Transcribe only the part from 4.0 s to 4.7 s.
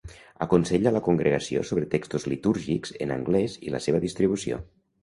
distribució.